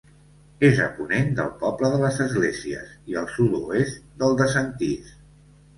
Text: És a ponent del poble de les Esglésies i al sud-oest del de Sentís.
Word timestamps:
És 0.69 0.79
a 0.85 0.87
ponent 0.95 1.29
del 1.41 1.51
poble 1.61 1.91
de 1.97 2.01
les 2.05 2.17
Esglésies 2.27 2.97
i 3.13 3.19
al 3.25 3.29
sud-oest 3.37 4.05
del 4.25 4.39
de 4.43 4.51
Sentís. 4.59 5.19